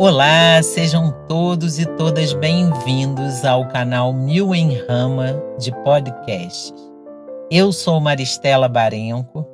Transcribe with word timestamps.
Olá, 0.00 0.62
sejam 0.62 1.10
todos 1.26 1.80
e 1.80 1.84
todas 1.84 2.32
bem-vindos 2.32 3.44
ao 3.44 3.66
canal 3.66 4.12
Mil 4.12 4.54
em 4.54 4.76
Rama 4.86 5.42
de 5.58 5.72
podcast. 5.82 6.72
Eu 7.50 7.72
sou 7.72 7.98
Maristela 7.98 8.68
Barenco 8.68 9.44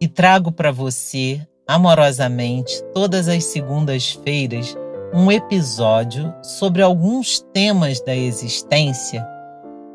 e 0.00 0.08
trago 0.08 0.50
para 0.50 0.72
você, 0.72 1.46
amorosamente, 1.68 2.82
todas 2.94 3.28
as 3.28 3.44
segundas-feiras, 3.44 4.74
um 5.12 5.30
episódio 5.30 6.32
sobre 6.42 6.80
alguns 6.80 7.40
temas 7.52 8.00
da 8.00 8.16
existência 8.16 9.22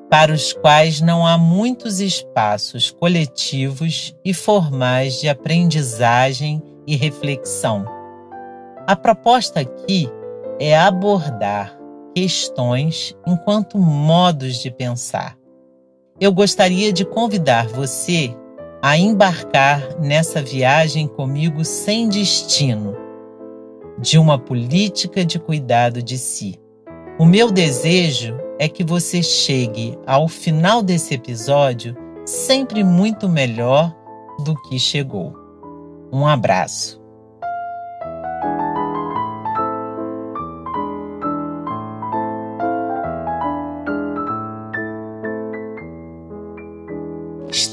para 0.08 0.32
os 0.32 0.54
quais 0.54 1.02
não 1.02 1.26
há 1.26 1.36
muitos 1.36 2.00
espaços 2.00 2.92
coletivos 2.92 4.16
e 4.24 4.36
formais 4.36 5.20
de 5.20 5.28
aprendizagem 5.28 6.62
e 6.86 6.96
reflexão. 6.96 7.95
A 8.88 8.96
proposta 8.96 9.62
aqui 9.62 10.08
é 10.60 10.78
abordar 10.78 11.76
questões 12.14 13.18
enquanto 13.26 13.80
modos 13.80 14.58
de 14.58 14.70
pensar. 14.70 15.36
Eu 16.22 16.32
gostaria 16.32 16.94
de 16.94 17.04
convidar 17.04 17.68
você 17.68 18.36
a 18.84 18.96
embarcar 18.96 20.00
nessa 20.00 20.40
viagem 20.40 21.08
comigo 21.08 21.66
sem 21.66 22.08
destino, 22.08 22.96
de 23.98 24.20
uma 24.20 24.38
política 24.38 25.26
de 25.26 25.40
cuidado 25.40 26.04
de 26.04 26.20
si. 26.20 26.60
O 27.18 27.26
meu 27.26 27.50
desejo 27.50 28.38
é 28.60 28.70
que 28.70 28.84
você 28.84 29.24
chegue 29.24 29.98
ao 30.06 30.28
final 30.28 30.84
desse 30.84 31.16
episódio 31.16 31.98
sempre 32.24 32.84
muito 32.84 33.28
melhor 33.28 33.92
do 34.44 34.54
que 34.62 34.78
chegou. 34.78 35.34
Um 36.14 36.28
abraço. 36.28 37.05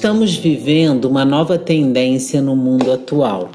Estamos 0.03 0.35
vivendo 0.35 1.05
uma 1.05 1.25
nova 1.25 1.57
tendência 1.57 2.43
no 2.43 2.57
mundo 2.57 2.91
atual. 2.91 3.53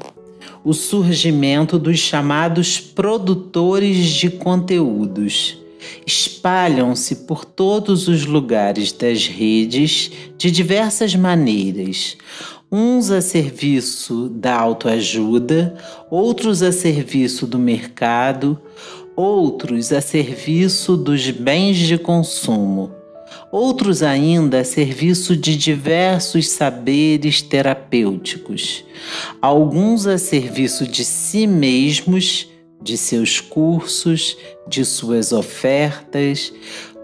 O 0.64 0.72
surgimento 0.72 1.78
dos 1.78 1.98
chamados 1.98 2.80
produtores 2.80 4.06
de 4.06 4.30
conteúdos 4.30 5.58
espalham-se 6.06 7.16
por 7.26 7.44
todos 7.44 8.08
os 8.08 8.24
lugares 8.24 8.92
das 8.92 9.26
redes 9.26 10.10
de 10.38 10.50
diversas 10.50 11.14
maneiras, 11.14 12.16
uns 12.72 13.10
a 13.10 13.20
serviço 13.20 14.30
da 14.30 14.58
autoajuda, 14.58 15.76
outros 16.10 16.62
a 16.62 16.72
serviço 16.72 17.46
do 17.46 17.58
mercado, 17.58 18.58
outros 19.14 19.92
a 19.92 20.00
serviço 20.00 20.96
dos 20.96 21.28
bens 21.28 21.76
de 21.76 21.98
consumo, 21.98 22.90
outros 23.50 24.02
ainda 24.02 24.60
a 24.60 24.64
serviço 24.64 25.36
de 25.36 25.56
diversos 25.56 26.48
saberes 26.48 27.40
terapêuticos, 27.40 28.84
alguns 29.40 30.06
a 30.06 30.18
serviço 30.18 30.86
de 30.86 31.04
si 31.04 31.46
mesmos 31.46 32.48
de 32.82 32.96
seus 32.96 33.40
cursos, 33.40 34.36
de 34.68 34.84
suas 34.84 35.32
ofertas, 35.32 36.52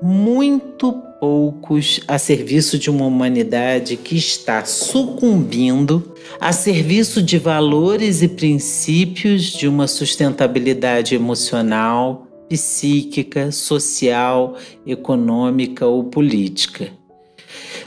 muito 0.02 0.92
poucos 1.18 2.00
a 2.06 2.18
serviço 2.18 2.78
de 2.78 2.90
uma 2.90 3.06
humanidade 3.06 3.96
que 3.96 4.16
está 4.16 4.64
sucumbindo 4.64 6.14
a 6.40 6.52
serviço 6.52 7.22
de 7.22 7.38
valores 7.38 8.22
e 8.22 8.28
princípios 8.28 9.44
de 9.44 9.66
uma 9.66 9.86
sustentabilidade 9.86 11.14
emocional, 11.14 12.26
psíquica, 12.48 13.50
social, 13.50 14.56
econômica 14.86 15.86
ou 15.86 16.04
política. 16.04 16.90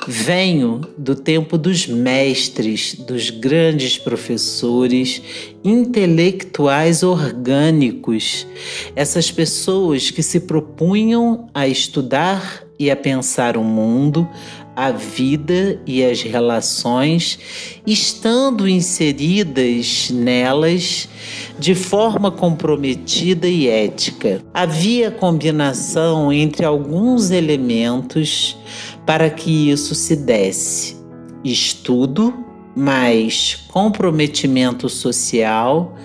Venho 0.08 0.82
do 0.98 1.16
tempo 1.16 1.58
dos 1.58 1.86
mestres, 1.86 2.94
dos 2.94 3.30
grandes 3.30 3.98
professores, 3.98 5.22
intelectuais 5.64 7.04
orgânicos, 7.04 8.48
essas 8.96 9.30
pessoas 9.30 10.10
que 10.10 10.24
se 10.24 10.42
propunham 10.42 11.50
a 11.54 11.68
estudar 11.68 12.64
e 12.80 12.90
a 12.90 12.96
pensar 12.96 13.58
o 13.58 13.64
mundo, 13.64 14.28
a 14.78 14.92
vida 14.92 15.82
e 15.88 16.06
as 16.06 16.22
relações, 16.22 17.40
estando 17.88 18.70
inseridas 18.70 20.12
nelas 20.12 21.10
de 21.58 21.74
forma 21.74 22.30
comprometida 22.30 23.48
e 23.48 23.68
ética. 23.68 24.40
Havia 24.54 25.10
combinação 25.10 26.32
entre 26.32 26.64
alguns 26.64 27.32
elementos 27.32 28.56
para 29.04 29.32
que 29.32 29.72
isso 29.72 29.96
se 29.96 30.16
desse. 30.16 30.96
Estudo, 31.44 32.32
mais 32.76 33.56
comprometimento 33.70 34.88
social, 34.88 35.98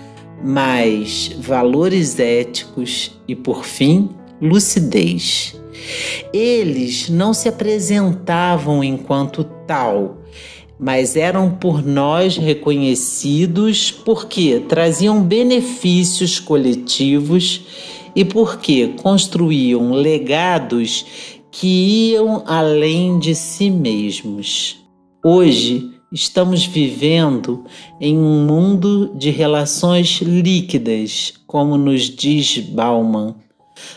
mais 0.43 1.31
valores 1.39 2.17
éticos 2.17 3.11
e, 3.27 3.35
por 3.35 3.63
fim, 3.65 4.09
lucidez. 4.41 5.61
Eles 6.31 7.09
não 7.09 7.33
se 7.33 7.47
apresentavam 7.47 8.83
enquanto 8.83 9.43
tal, 9.67 10.17
mas 10.79 11.15
eram 11.15 11.51
por 11.51 11.85
nós 11.85 12.37
reconhecidos 12.37 13.91
porque 13.91 14.61
traziam 14.67 15.21
benefícios 15.21 16.39
coletivos 16.39 17.61
e 18.15 18.23
porque 18.25 18.89
construíam 19.01 19.91
legados 19.93 21.05
que 21.51 22.11
iam 22.11 22.43
além 22.45 23.19
de 23.19 23.35
si 23.35 23.69
mesmos. 23.69 24.77
Hoje 25.23 25.91
estamos 26.11 26.65
vivendo 26.65 27.63
em 27.99 28.17
um 28.17 28.45
mundo 28.45 29.13
de 29.15 29.29
relações 29.29 30.21
líquidas, 30.21 31.33
como 31.47 31.77
nos 31.77 32.03
diz 32.03 32.57
Bauman. 32.57 33.35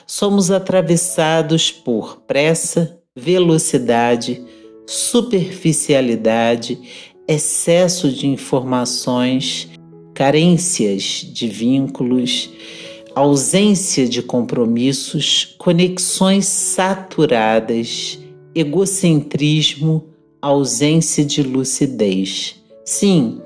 Somos 0.06 0.50
atravessados 0.50 1.70
por 1.70 2.22
pressa, 2.26 2.98
velocidade, 3.14 4.44
superficialidade, 4.86 6.78
excesso 7.26 8.10
de 8.10 8.26
informações, 8.26 9.68
carências 10.14 11.02
de 11.02 11.48
vínculos 11.48 12.50
ausência 13.16 14.06
de 14.06 14.20
compromissos, 14.20 15.54
conexões 15.56 16.44
saturadas, 16.44 18.18
egocentrismo, 18.54 20.04
ausência 20.42 21.24
de 21.24 21.42
lucidez. 21.42 22.56
Sim, 22.84 23.40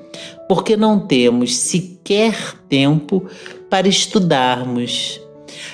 porque 0.48 0.76
não 0.76 0.98
temos 0.98 1.56
sequer 1.56 2.60
tempo 2.68 3.24
para 3.70 3.86
estudarmos. 3.86 5.19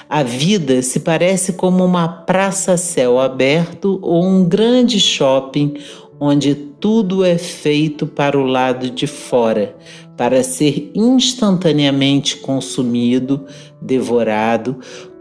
A 0.09 0.23
vida 0.23 0.83
se 0.83 1.01
parece 1.01 1.53
como 1.53 1.85
uma 1.85 2.09
praça 2.09 2.73
a 2.73 2.77
céu 2.77 3.19
aberto 3.19 3.99
ou 4.03 4.25
um 4.25 4.45
grande 4.45 5.01
shopping 5.01 5.75
onde 6.19 6.55
tudo 6.55 7.25
é 7.25 7.39
feito 7.39 8.07
para 8.07 8.39
o 8.39 8.45
lado 8.47 8.91
de 8.91 9.07
fora, 9.07 9.77
para 10.17 10.43
ser 10.43 10.91
instantaneamente 10.95 12.37
consumido, 12.37 13.45
devorado, 13.81 14.79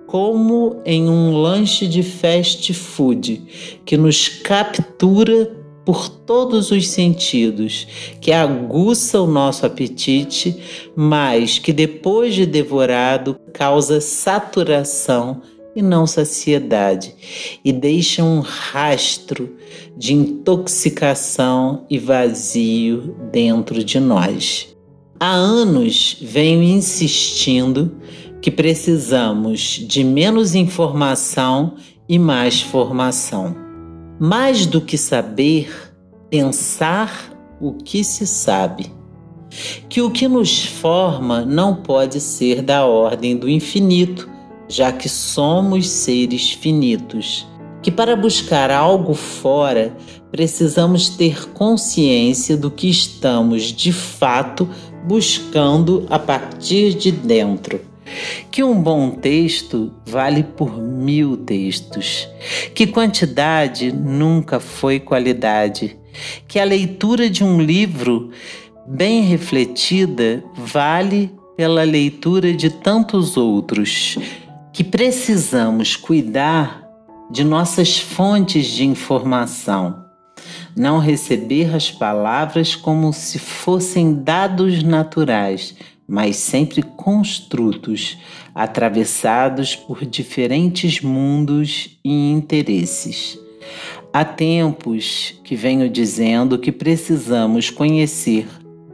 como 0.08 0.82
em 0.86 1.10
um 1.10 1.36
lanche 1.36 1.88
de 1.88 2.04
fast 2.04 2.74
food 2.74 3.82
que 3.84 3.98
nos 3.98 4.30
captura 4.30 5.65
por 5.86 6.10
todos 6.10 6.72
os 6.72 6.88
sentidos, 6.90 7.88
que 8.20 8.32
aguça 8.32 9.22
o 9.22 9.28
nosso 9.28 9.66
apetite, 9.66 10.58
mas 10.96 11.60
que 11.60 11.72
depois 11.72 12.34
de 12.34 12.46
devorado 12.46 13.38
causa 13.54 14.02
saturação 14.02 15.42
e 15.76 15.82
não 15.82 16.08
saciedade, 16.08 17.14
e 17.64 17.72
deixa 17.72 18.24
um 18.24 18.40
rastro 18.40 19.56
de 19.96 20.14
intoxicação 20.14 21.86
e 21.90 22.00
vazio 22.00 23.16
dentro 23.32 23.84
de 23.84 24.00
nós. 24.00 24.76
Há 25.20 25.32
anos 25.32 26.18
venho 26.22 26.64
insistindo 26.64 27.96
que 28.42 28.50
precisamos 28.50 29.60
de 29.62 30.04
menos 30.04 30.56
informação 30.56 31.76
e 32.08 32.18
mais 32.18 32.62
formação. 32.62 33.65
Mais 34.20 34.66
do 34.66 34.80
que 34.80 34.98
saber, 34.98 35.94
pensar 36.30 37.34
o 37.60 37.74
que 37.74 38.04
se 38.04 38.26
sabe. 38.26 38.92
Que 39.90 40.02
o 40.02 40.10
que 40.10 40.28
nos 40.28 40.66
forma 40.66 41.46
não 41.46 41.76
pode 41.76 42.20
ser 42.20 42.62
da 42.62 42.86
ordem 42.86 43.38
do 43.38 43.50
infinito, 43.50 44.30
já 44.68 44.92
que 44.92 45.10
somos 45.10 45.88
seres 45.90 46.52
finitos. 46.52 47.46
Que 47.82 47.92
para 47.92 48.16
buscar 48.16 48.72
algo 48.72 49.14
fora, 49.14 49.96
precisamos 50.32 51.10
ter 51.10 51.50
consciência 51.50 52.58
do 52.58 52.72
que 52.72 52.90
estamos 52.90 53.64
de 53.64 53.92
fato 53.92 54.68
buscando 55.06 56.06
a 56.10 56.18
partir 56.18 56.94
de 56.94 57.12
dentro. 57.12 57.80
Que 58.52 58.64
um 58.64 58.82
bom 58.82 59.12
texto 59.12 59.94
vale 60.06 60.44
por 60.44 60.82
mil 60.82 61.38
textos, 61.38 62.28
que 62.74 62.88
quantidade 62.88 63.92
nunca 63.92 64.60
foi 64.60 65.00
qualidade, 65.00 65.98
que 66.48 66.60
a 66.60 66.64
leitura 66.64 67.30
de 67.30 67.44
um 67.44 67.62
livro 67.62 68.32
bem 68.88 69.24
refletida 69.24 70.44
vale 70.56 71.32
pela 71.58 71.84
leitura 71.84 72.54
de 72.54 72.70
tantos 72.70 73.38
outros, 73.38 74.18
que 74.72 74.84
precisamos 74.84 75.96
cuidar 75.96 76.86
de 77.32 77.44
nossas 77.44 77.98
fontes 77.98 78.68
de 78.68 78.86
informação. 78.86 80.06
Não 80.76 81.00
receber 81.00 81.74
as 81.74 81.90
palavras 81.90 82.76
como 82.76 83.12
se 83.14 83.40
fossem 83.40 84.14
dados 84.14 84.84
naturais, 84.84 85.76
mas 86.08 86.38
sempre 86.38 86.82
construtos, 86.82 88.18
atravessados 88.54 89.76
por 89.76 90.06
diferentes 90.06 91.02
mundos 91.02 91.98
e 92.04 92.32
interesses. 92.32 93.40
Há 94.14 94.24
tempos 94.24 95.40
que 95.44 95.56
venho 95.56 95.90
dizendo 95.90 96.58
que 96.58 96.72
precisamos 96.72 97.70
conhecer 97.70 98.48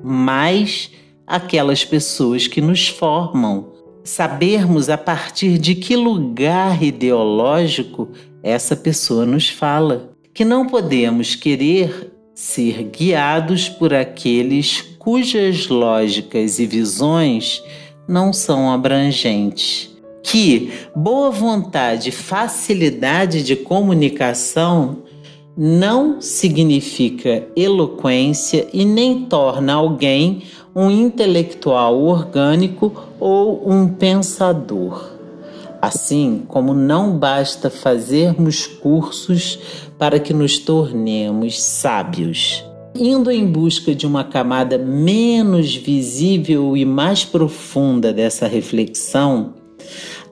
mais 0.04 0.92
aquelas 1.28 1.86
pessoas 1.86 2.48
que 2.48 2.60
nos 2.60 2.88
formam, 2.88 3.72
sabermos 4.04 4.90
a 4.90 4.98
partir 4.98 5.58
de 5.58 5.76
que 5.76 5.96
lugar 5.96 6.82
ideológico 6.82 8.10
essa 8.42 8.76
pessoa 8.76 9.26
nos 9.26 9.48
fala, 9.48 10.12
que 10.34 10.44
não 10.44 10.66
podemos 10.66 11.36
querer 11.36 12.11
ser 12.42 12.82
guiados 12.86 13.70
por 13.70 13.94
aqueles 13.94 14.82
cujas 14.98 15.68
lógicas 15.68 16.58
e 16.58 16.66
visões 16.66 17.64
não 18.08 18.34
são 18.34 18.72
abrangentes. 18.72 19.96
Que 20.24 20.72
boa 20.96 21.30
vontade 21.30 22.10
e 22.10 22.12
facilidade 22.12 23.44
de 23.44 23.56
comunicação 23.56 25.04
não 25.56 26.20
significa 26.20 27.48
eloquência 27.56 28.68
e 28.74 28.86
nem 28.86 29.26
torna 29.26 29.74
alguém 29.74 30.42
um 30.76 30.90
intelectual 30.90 32.02
orgânico 32.02 32.92
ou 33.20 33.70
um 33.72 33.88
pensador. 33.88 35.11
Assim 35.82 36.44
como 36.48 36.74
não 36.74 37.18
basta 37.18 37.70
fazermos 37.70 38.68
cursos 38.68 39.58
para 39.98 40.20
que 40.20 40.34
nos 40.34 40.60
tornemos 40.60 41.60
sábios 41.62 42.64
indo 42.96 43.32
em 43.32 43.46
busca 43.46 43.96
de 43.96 44.06
uma 44.06 44.24
camada 44.24 44.78
menos 44.78 45.76
visível 45.76 46.76
e 46.76 46.86
mais 46.86 47.24
profunda 47.24 48.12
dessa 48.12 48.48
reflexão, 48.48 49.54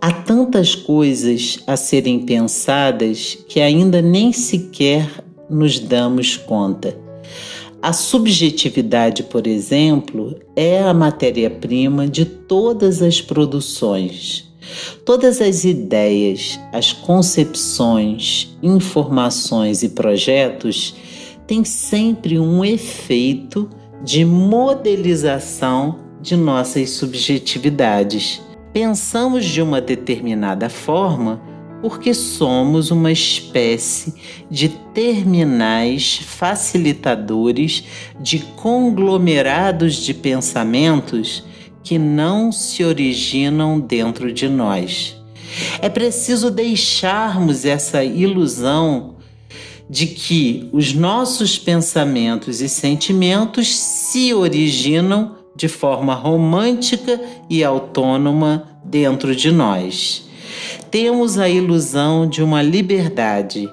há 0.01 0.11
tantas 0.11 0.75
coisas 0.75 1.59
a 1.65 1.77
serem 1.77 2.19
pensadas 2.19 3.37
que 3.47 3.59
ainda 3.59 4.01
nem 4.01 4.31
sequer 4.33 5.07
nos 5.49 5.79
damos 5.79 6.37
conta. 6.37 6.97
A 7.81 7.93
subjetividade, 7.93 9.23
por 9.23 9.47
exemplo, 9.47 10.37
é 10.53 10.83
a 10.83 10.93
matéria-prima 10.93 12.07
de 12.07 12.25
todas 12.25 13.01
as 13.01 13.21
produções. 13.21 14.48
Todas 15.05 15.41
as 15.41 15.63
ideias, 15.63 16.59
as 16.71 16.93
concepções, 16.93 18.57
informações 18.61 19.83
e 19.83 19.89
projetos 19.89 20.95
tem 21.47 21.63
sempre 21.63 22.39
um 22.39 22.63
efeito 22.63 23.69
de 24.03 24.23
modelização 24.23 25.99
de 26.21 26.35
nossas 26.35 26.91
subjetividades. 26.91 28.41
Pensamos 28.71 29.45
de 29.45 29.61
uma 29.61 29.81
determinada 29.81 30.69
forma 30.69 31.41
porque 31.81 32.13
somos 32.13 32.91
uma 32.91 33.11
espécie 33.11 34.13
de 34.49 34.69
terminais 34.93 36.17
facilitadores 36.17 37.83
de 38.19 38.39
conglomerados 38.39 39.95
de 39.95 40.13
pensamentos 40.13 41.43
que 41.89 41.97
não 41.97 42.51
se 42.51 42.83
originam 42.83 43.79
dentro 43.79 44.31
de 44.31 44.47
nós. 44.47 45.15
É 45.81 45.89
preciso 45.89 46.51
deixarmos 46.51 47.65
essa 47.65 48.03
ilusão 48.03 49.15
de 49.89 50.05
que 50.05 50.69
os 50.71 50.93
nossos 50.93 51.57
pensamentos 51.57 52.61
e 52.61 52.69
sentimentos 52.69 53.75
se 53.75 54.35
originam 54.35 55.37
de 55.55 55.67
forma 55.67 56.13
romântica 56.13 57.19
e 57.49 57.63
autônoma 57.63 58.69
dentro 58.85 59.35
de 59.35 59.51
nós. 59.51 60.29
Temos 60.91 61.39
a 61.39 61.49
ilusão 61.49 62.29
de 62.29 62.43
uma 62.43 62.61
liberdade. 62.61 63.67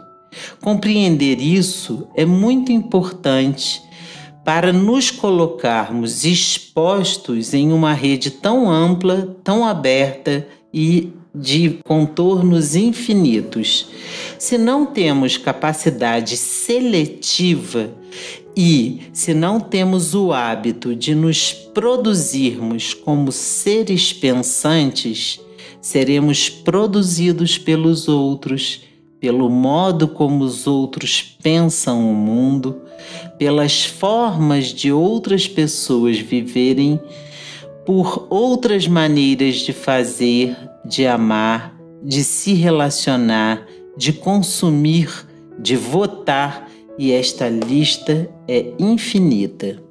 Compreender 0.63 1.39
isso 1.39 2.09
é 2.17 2.25
muito 2.25 2.73
importante 2.73 3.83
para 4.47 4.73
nos 4.73 5.11
colocarmos 5.11 6.25
expostos 6.25 7.53
em 7.53 7.73
uma 7.73 7.93
rede 7.93 8.31
tão 8.31 8.71
ampla, 8.71 9.37
tão 9.43 9.67
aberta 9.67 10.47
e 10.73 11.13
de 11.35 11.81
contornos 11.83 12.77
infinitos. 12.77 13.89
Se 14.39 14.57
não 14.57 14.87
temos 14.87 15.37
capacidade 15.37 16.37
seletiva 16.37 17.91
e 18.57 19.01
se 19.13 19.35
não 19.35 19.59
temos 19.59 20.15
o 20.15 20.33
hábito 20.33 20.95
de 20.95 21.13
nos 21.13 21.53
produzirmos 21.53 22.95
como 22.95 23.33
seres 23.33 24.13
pensantes, 24.13 25.41
seremos 25.81 26.49
produzidos 26.49 27.59
pelos 27.59 28.07
outros, 28.07 28.83
pelo 29.21 29.49
modo 29.49 30.09
como 30.09 30.45
os 30.45 30.67
outros 30.67 31.23
pensam 31.43 32.11
o 32.11 32.15
mundo, 32.15 32.83
pelas 33.39 33.85
formas 33.85 34.67
de 34.67 34.93
outras 34.93 35.47
pessoas 35.49 36.19
viverem, 36.19 37.01
por 37.85 38.27
outras 38.29 38.87
maneiras 38.87 39.57
de 39.57 39.73
fazer, 39.73 40.57
de 40.85 41.07
amar, 41.07 41.77
de 42.03 42.23
se 42.25 42.55
relacionar, 42.55 43.67
de 43.97 44.13
consumir, 44.13 45.11
de 45.59 45.77
votar, 45.77 46.69
e 46.99 47.13
esta 47.13 47.49
lista 47.49 48.29
é 48.49 48.73
infinita. 48.79 49.86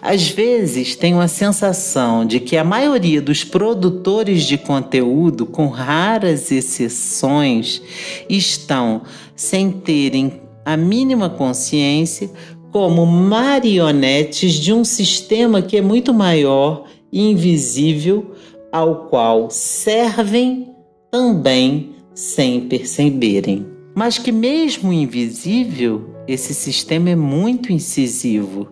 Às 0.00 0.28
vezes 0.28 0.96
tenho 0.96 1.20
a 1.20 1.28
sensação 1.28 2.24
de 2.24 2.40
que 2.40 2.56
a 2.56 2.64
maioria 2.64 3.20
dos 3.20 3.44
produtores 3.44 4.44
de 4.44 4.56
conteúdo, 4.56 5.46
com 5.46 5.68
raras 5.68 6.50
exceções, 6.50 7.82
estão, 8.28 9.02
sem 9.34 9.70
terem 9.70 10.40
a 10.64 10.76
mínima 10.76 11.28
consciência, 11.28 12.30
como 12.70 13.04
marionetes 13.04 14.54
de 14.54 14.72
um 14.72 14.84
sistema 14.84 15.60
que 15.60 15.76
é 15.76 15.80
muito 15.82 16.14
maior 16.14 16.84
e 17.12 17.30
invisível 17.30 18.34
ao 18.72 19.06
qual 19.06 19.50
servem 19.50 20.68
também 21.10 21.96
sem 22.14 22.60
perceberem. 22.60 23.66
Mas 23.94 24.18
que, 24.18 24.30
mesmo 24.30 24.92
invisível, 24.92 26.14
esse 26.28 26.54
sistema 26.54 27.10
é 27.10 27.16
muito 27.16 27.72
incisivo. 27.72 28.68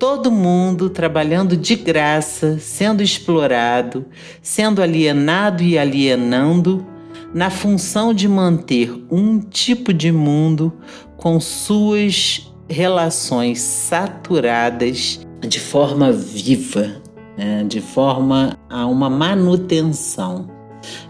Todo 0.00 0.32
mundo 0.32 0.88
trabalhando 0.88 1.54
de 1.58 1.76
graça, 1.76 2.58
sendo 2.58 3.02
explorado, 3.02 4.06
sendo 4.40 4.80
alienado 4.80 5.62
e 5.62 5.78
alienando, 5.78 6.86
na 7.34 7.50
função 7.50 8.14
de 8.14 8.26
manter 8.26 8.90
um 9.10 9.38
tipo 9.38 9.92
de 9.92 10.10
mundo 10.10 10.72
com 11.18 11.38
suas 11.38 12.50
relações 12.66 13.60
saturadas 13.60 15.20
de 15.46 15.60
forma 15.60 16.10
viva, 16.10 17.02
né, 17.36 17.62
de 17.68 17.82
forma 17.82 18.58
a 18.70 18.86
uma 18.86 19.10
manutenção. 19.10 20.48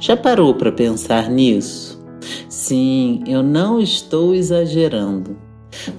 Já 0.00 0.16
parou 0.16 0.52
para 0.52 0.72
pensar 0.72 1.30
nisso? 1.30 2.04
Sim, 2.48 3.22
eu 3.24 3.40
não 3.40 3.80
estou 3.80 4.34
exagerando. 4.34 5.36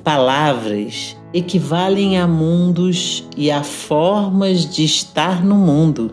Palavras 0.03 1.15
equivalem 1.34 2.18
a 2.18 2.28
mundos 2.28 3.28
e 3.38 3.50
a 3.50 3.64
formas 3.64 4.66
de 4.66 4.84
estar 4.84 5.44
no 5.44 5.56
mundo. 5.56 6.12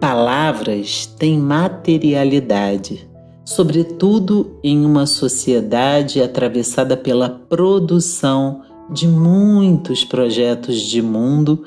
Palavras 0.00 1.06
têm 1.06 1.38
materialidade, 1.38 3.08
sobretudo 3.44 4.58
em 4.62 4.84
uma 4.84 5.06
sociedade 5.06 6.22
atravessada 6.22 6.96
pela 6.96 7.28
produção 7.28 8.62
de 8.90 9.06
muitos 9.08 10.04
projetos 10.04 10.80
de 10.80 11.02
mundo 11.02 11.64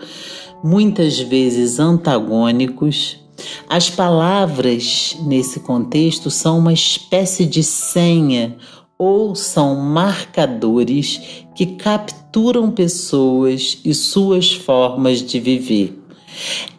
muitas 0.64 1.20
vezes 1.20 1.80
antagônicos, 1.80 3.18
as 3.70 3.90
palavras 3.90 5.18
nesse 5.22 5.62
contexto 5.62 6.30
são 6.30 6.60
uma 6.60 6.74
espécie 6.74 7.46
de 7.46 7.64
senha 7.64 8.58
ou 9.00 9.34
são 9.34 9.78
marcadores 9.78 11.46
que 11.56 11.66
capturam 11.66 12.70
pessoas 12.70 13.80
e 13.86 13.94
suas 13.94 14.52
formas 14.52 15.22
de 15.22 15.40
viver. 15.40 15.98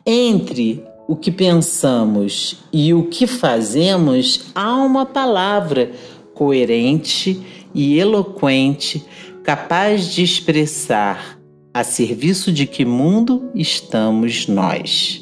Entre 0.04 0.84
o 1.08 1.16
que 1.16 1.30
pensamos 1.30 2.58
e 2.70 2.92
o 2.92 3.04
que 3.04 3.26
fazemos, 3.26 4.52
há 4.54 4.76
uma 4.76 5.06
palavra 5.06 5.92
coerente 6.34 7.40
e 7.74 7.98
eloquente, 7.98 9.02
capaz 9.42 10.12
de 10.12 10.22
expressar 10.22 11.40
a 11.72 11.82
serviço 11.82 12.52
de 12.52 12.66
que 12.66 12.84
mundo 12.84 13.50
estamos 13.54 14.46
nós. 14.46 15.19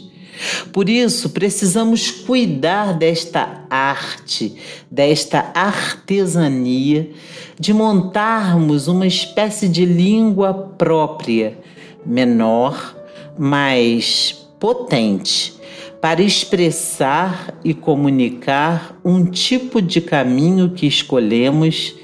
Por 0.72 0.88
isso, 0.88 1.30
precisamos 1.30 2.10
cuidar 2.10 2.94
desta 2.94 3.64
arte, 3.68 4.54
desta 4.90 5.50
artesania, 5.54 7.10
de 7.58 7.72
montarmos 7.72 8.88
uma 8.88 9.06
espécie 9.06 9.68
de 9.68 9.84
língua 9.84 10.54
própria, 10.54 11.58
menor, 12.04 12.96
mas 13.36 14.46
potente, 14.60 15.54
para 16.00 16.22
expressar 16.22 17.58
e 17.64 17.74
comunicar 17.74 18.98
um 19.04 19.24
tipo 19.24 19.82
de 19.82 20.00
caminho 20.00 20.70
que 20.70 20.86
escolhemos 20.86 21.94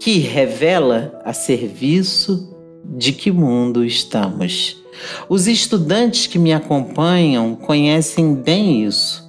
que 0.00 0.18
revela 0.18 1.20
a 1.24 1.32
serviço 1.32 2.56
de 2.84 3.12
que 3.12 3.30
mundo 3.30 3.84
estamos. 3.84 4.82
Os 5.28 5.46
estudantes 5.46 6.26
que 6.26 6.38
me 6.38 6.52
acompanham 6.52 7.54
conhecem 7.54 8.34
bem 8.34 8.84
isso. 8.84 9.28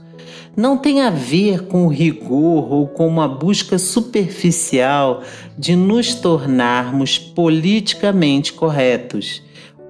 Não 0.55 0.77
tem 0.77 1.01
a 1.01 1.09
ver 1.09 1.67
com 1.67 1.87
rigor 1.87 2.71
ou 2.71 2.87
com 2.87 3.07
uma 3.07 3.27
busca 3.27 3.77
superficial 3.77 5.23
de 5.57 5.75
nos 5.75 6.15
tornarmos 6.15 7.17
politicamente 7.17 8.51
corretos 8.53 9.41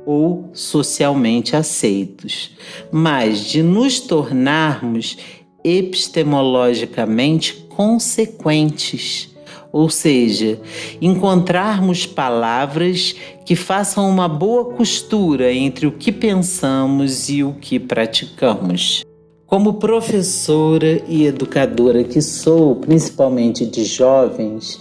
ou 0.05 0.49
socialmente 0.53 1.55
aceitos, 1.55 2.51
mas 2.91 3.45
de 3.45 3.63
nos 3.63 3.99
tornarmos 3.99 5.17
epistemologicamente 5.63 7.53
consequentes 7.69 9.28
ou 9.71 9.89
seja, 9.89 10.59
encontrarmos 11.01 12.05
palavras 12.05 13.15
que 13.45 13.55
façam 13.55 14.09
uma 14.09 14.27
boa 14.27 14.65
costura 14.65 15.53
entre 15.53 15.87
o 15.87 15.91
que 15.91 16.11
pensamos 16.11 17.29
e 17.29 17.43
o 17.43 17.53
que 17.53 17.79
praticamos. 17.79 19.03
Como 19.45 19.73
professora 19.75 21.01
e 21.07 21.25
educadora 21.25 22.03
que 22.03 22.21
sou, 22.21 22.75
principalmente 22.75 23.65
de 23.65 23.83
jovens, 23.83 24.79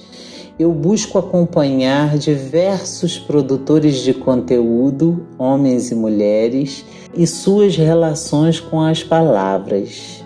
eu 0.58 0.72
busco 0.72 1.18
acompanhar 1.18 2.18
diversos 2.18 3.16
produtores 3.16 4.02
de 4.02 4.12
conteúdo, 4.12 5.26
homens 5.38 5.90
e 5.90 5.94
mulheres, 5.94 6.84
e 7.16 7.26
suas 7.26 7.76
relações 7.76 8.60
com 8.60 8.80
as 8.80 9.02
palavras 9.02 10.17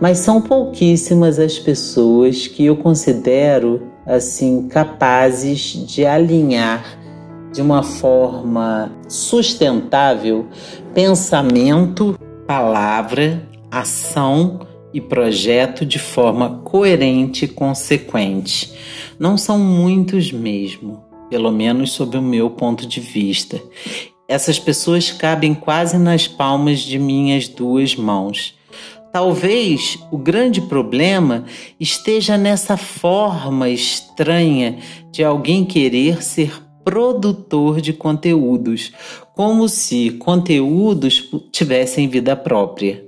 mas 0.00 0.18
são 0.18 0.40
pouquíssimas 0.40 1.38
as 1.38 1.58
pessoas 1.58 2.46
que 2.46 2.64
eu 2.64 2.76
considero 2.76 3.82
assim 4.04 4.68
capazes 4.68 5.60
de 5.86 6.04
alinhar 6.04 6.84
de 7.52 7.62
uma 7.62 7.82
forma 7.82 8.92
sustentável 9.08 10.46
pensamento, 10.94 12.18
palavra, 12.46 13.48
ação 13.70 14.60
e 14.92 15.00
projeto 15.00 15.84
de 15.84 15.98
forma 15.98 16.60
coerente 16.64 17.44
e 17.44 17.48
consequente. 17.48 18.72
Não 19.18 19.36
são 19.36 19.58
muitos 19.58 20.32
mesmo, 20.32 21.04
pelo 21.28 21.50
menos 21.50 21.92
sob 21.92 22.16
o 22.16 22.22
meu 22.22 22.50
ponto 22.50 22.86
de 22.86 23.00
vista. 23.00 23.60
Essas 24.28 24.58
pessoas 24.58 25.10
cabem 25.10 25.54
quase 25.54 25.98
nas 25.98 26.26
palmas 26.26 26.80
de 26.80 26.98
minhas 26.98 27.46
duas 27.46 27.94
mãos. 27.94 28.55
Talvez 29.16 29.98
o 30.10 30.18
grande 30.18 30.60
problema 30.60 31.46
esteja 31.80 32.36
nessa 32.36 32.76
forma 32.76 33.66
estranha 33.66 34.76
de 35.10 35.24
alguém 35.24 35.64
querer 35.64 36.22
ser 36.22 36.52
produtor 36.84 37.80
de 37.80 37.94
conteúdos, 37.94 38.92
como 39.34 39.70
se 39.70 40.10
conteúdos 40.10 41.30
tivessem 41.50 42.08
vida 42.08 42.36
própria. 42.36 43.06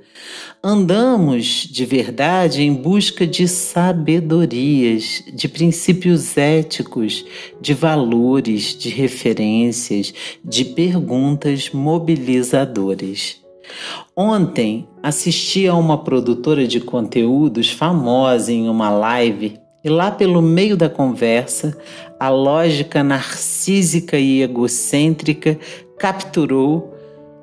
Andamos 0.64 1.68
de 1.70 1.84
verdade 1.84 2.62
em 2.62 2.72
busca 2.72 3.26
de 3.26 3.46
sabedorias, 3.46 5.22
de 5.30 5.46
princípios 5.46 6.38
éticos, 6.38 7.22
de 7.60 7.74
valores, 7.74 8.74
de 8.74 8.88
referências, 8.88 10.14
de 10.42 10.64
perguntas 10.64 11.68
mobilizadoras. 11.70 13.46
Ontem 14.16 14.88
assisti 15.02 15.66
a 15.66 15.74
uma 15.74 15.98
produtora 15.98 16.66
de 16.66 16.80
conteúdos 16.80 17.70
famosa 17.70 18.52
em 18.52 18.68
uma 18.68 18.90
live 18.90 19.58
e 19.84 19.88
lá 19.88 20.10
pelo 20.10 20.42
meio 20.42 20.76
da 20.76 20.88
conversa, 20.88 21.78
a 22.18 22.28
lógica 22.28 23.02
narcísica 23.04 24.18
e 24.18 24.42
egocêntrica 24.42 25.58
capturou 25.98 26.94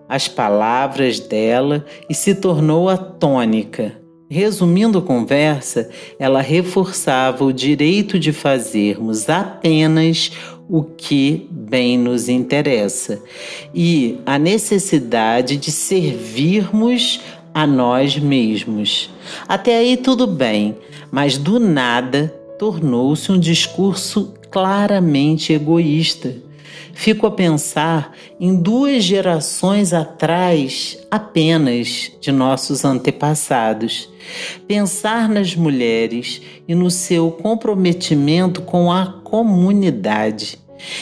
as 0.07 0.27
palavras 0.27 1.19
dela 1.19 1.85
e 2.09 2.13
se 2.13 2.35
tornou 2.35 2.89
a 2.89 2.97
tônica. 2.97 3.93
Resumindo 4.29 4.97
a 4.97 5.01
conversa, 5.01 5.89
ela 6.19 6.41
reforçava 6.41 7.45
o 7.45 7.53
direito 7.53 8.19
de 8.19 8.33
fazermos 8.33 9.29
apenas 9.29 10.31
o 10.69 10.83
que 10.83 11.47
bem 11.51 11.97
nos 11.97 12.27
interessa 12.27 13.21
e 13.73 14.19
a 14.25 14.39
necessidade 14.39 15.57
de 15.57 15.71
servirmos 15.71 17.21
a 17.53 17.65
nós 17.65 18.17
mesmos. 18.17 19.09
Até 19.47 19.77
aí 19.77 19.95
tudo 19.97 20.27
bem, 20.27 20.75
mas 21.11 21.37
do 21.37 21.59
nada 21.59 22.33
tornou-se 22.57 23.31
um 23.31 23.39
discurso 23.39 24.33
claramente 24.49 25.53
egoísta. 25.53 26.35
Fico 26.93 27.27
a 27.27 27.31
pensar 27.31 28.13
em 28.39 28.55
duas 28.55 29.03
gerações 29.03 29.93
atrás 29.93 30.97
apenas 31.09 32.11
de 32.21 32.31
nossos 32.31 32.85
antepassados. 32.85 34.09
Pensar 34.67 35.29
nas 35.29 35.55
mulheres 35.55 36.41
e 36.67 36.73
no 36.73 36.89
seu 36.89 37.31
comprometimento 37.31 38.61
com 38.61 38.91
a 38.91 39.05
comunidade, 39.23 40.57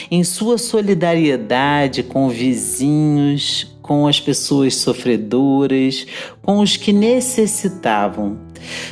em 0.09 0.23
sua 0.23 0.57
solidariedade 0.57 2.03
com 2.03 2.29
vizinhos, 2.29 3.73
com 3.81 4.07
as 4.07 4.19
pessoas 4.19 4.75
sofredoras, 4.75 6.07
com 6.41 6.59
os 6.59 6.77
que 6.77 6.91
necessitavam. 6.93 8.39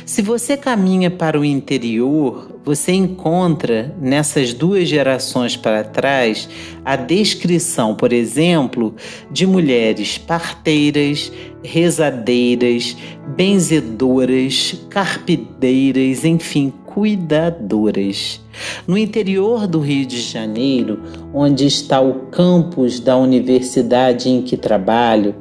Se 0.04 0.22
você 0.22 0.56
caminha 0.56 1.10
para 1.10 1.38
o 1.38 1.44
interior, 1.44 2.60
você 2.64 2.92
encontra 2.92 3.94
nessas 4.00 4.52
duas 4.54 4.88
gerações 4.88 5.56
para 5.56 5.82
trás 5.82 6.48
a 6.84 6.96
descrição, 6.96 7.94
por 7.94 8.12
exemplo, 8.12 8.94
de 9.30 9.46
mulheres 9.46 10.18
parteiras, 10.18 11.32
rezadeiras, 11.62 12.96
benzedoras, 13.36 14.80
carpideiras, 14.90 16.24
enfim, 16.24 16.72
cuidadoras. 16.84 18.40
No 18.86 18.98
interior 18.98 19.66
do 19.66 19.80
Rio 19.80 20.04
de 20.04 20.20
Janeiro, 20.20 21.00
onde 21.32 21.66
está 21.66 22.00
o 22.00 22.26
campus 22.26 23.00
da 23.00 23.16
universidade 23.16 24.28
em 24.28 24.42
que 24.42 24.56
trabalho, 24.56 25.34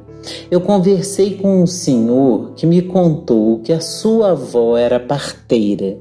eu 0.50 0.62
conversei 0.62 1.38
com 1.38 1.64
um 1.64 1.68
senhor 1.68 2.54
que 2.56 2.66
me 2.66 2.82
contou 2.82 3.60
que 3.60 3.74
a 3.74 3.80
sua 3.80 4.32
avó 4.32 4.78
era 4.78 5.00
parteira. 5.00 5.98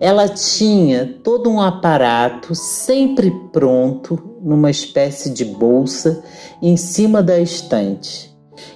Ela 0.00 0.28
tinha 0.28 1.18
todo 1.22 1.48
um 1.48 1.60
aparato 1.60 2.54
sempre 2.54 3.30
pronto 3.52 4.18
numa 4.42 4.70
espécie 4.70 5.30
de 5.30 5.44
bolsa 5.44 6.24
em 6.60 6.76
cima 6.76 7.22
da 7.22 7.38
estante. 7.38 8.32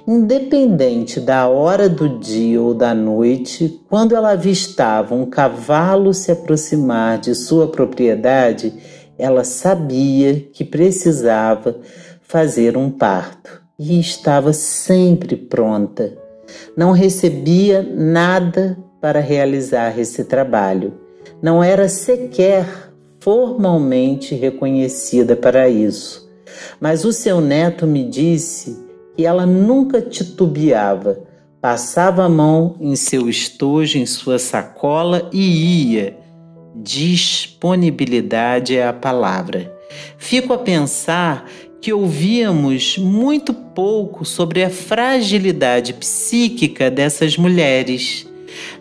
Independente 0.07 1.21
da 1.21 1.49
hora 1.49 1.89
do 1.89 2.19
dia 2.21 2.63
ou 2.63 2.73
da 2.73 2.95
noite, 2.95 3.81
quando 3.89 4.15
ela 4.15 4.33
avistava 4.33 5.15
um 5.15 5.27
cavalo 5.27 6.15
se 6.15 6.31
aproximar 6.31 7.19
de 7.19 7.35
sua 7.35 7.69
propriedade, 7.69 8.73
ela 9.19 9.43
sabia 9.43 10.49
que 10.53 10.65
precisava 10.65 11.81
fazer 12.23 12.77
um 12.77 12.91
parto 12.91 13.66
e 13.79 14.01
estava 14.01 14.53
sempre 14.53 15.37
pronta. 15.37 16.17
Não 16.77 16.93
recebia 16.93 17.83
nada 17.83 18.79
para 19.01 19.21
realizar 19.21 19.99
esse 19.99 20.25
trabalho. 20.25 20.95
Não 21.43 21.63
era 21.63 21.89
sequer 21.89 22.67
formalmente 23.21 24.35
reconhecida 24.35 25.37
para 25.37 25.69
isso. 25.69 26.27
Mas 26.81 27.05
o 27.05 27.13
seu 27.13 27.41
neto 27.41 27.87
me 27.87 28.05
disse 28.05 28.85
que 29.15 29.27
ela 29.27 29.45
nunca 29.45 30.01
titubeava, 30.01 31.21
passava 31.61 32.25
a 32.25 32.29
mão 32.29 32.77
em 32.81 32.97
seu 32.97 33.29
estojo, 33.29 33.99
em 33.99 34.07
sua 34.07 34.39
sacola 34.39 35.29
e 35.33 35.93
ia. 35.93 36.17
Disponibilidade 36.75 38.77
é 38.77 38.87
a 38.87 38.93
palavra. 38.93 39.75
Fico 40.19 40.53
a 40.53 40.59
pensar 40.59 41.49
que 41.81 41.93
ouvíamos 41.93 42.99
muito 42.99 43.53
pouco 43.53 44.25
sobre 44.25 44.65
a 44.65 44.71
fragilidade 44.71 45.93
psíquica 45.95 46.91
dessas 46.91 47.37
mulheres. 47.37 48.27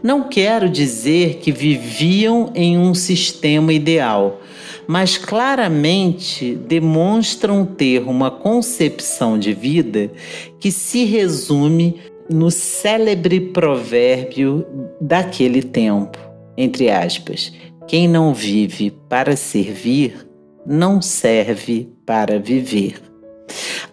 Não 0.02 0.24
quero 0.24 0.70
dizer 0.70 1.36
que 1.36 1.52
viviam 1.52 2.52
em 2.56 2.78
um 2.78 2.94
sistema 2.94 3.74
ideal, 3.74 4.42
mas 4.88 5.18
claramente 5.18 6.56
demonstram 6.56 7.66
ter 7.66 8.04
uma 8.04 8.32
concepção 8.32 9.38
de 9.38 9.54
vida 9.54 10.12
que 10.60 10.72
se 10.72 11.04
resume 11.06 12.00
no 12.30 12.50
célebre 12.50 13.40
provérbio 13.40 14.66
daquele 15.00 15.62
tempo, 15.62 16.18
entre 16.58 16.90
aspas, 16.90 17.52
quem 17.88 18.08
não 18.08 18.34
vive 18.34 18.92
para 19.08 19.36
servir, 19.36 20.26
não 20.66 21.02
serve 21.02 21.90
para 22.06 22.40
viver. 22.40 23.02